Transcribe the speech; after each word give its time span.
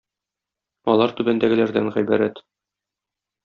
Алар 0.93 1.13
түбәндәгеләрдән 1.21 1.93
гыйбарәт 1.99 2.45